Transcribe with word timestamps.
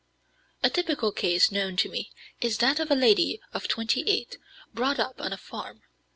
A 0.63 0.69
typical 0.71 1.11
case 1.11 1.51
known 1.51 1.75
to 1.75 1.87
me 1.87 2.09
is 2.39 2.57
that 2.57 2.79
of 2.79 2.89
a 2.89 2.95
lady 2.95 3.39
of 3.53 3.67
28, 3.67 4.39
brought 4.73 4.97
up 4.99 5.21
on 5.21 5.31
a 5.31 5.37
farm. 5.37 5.83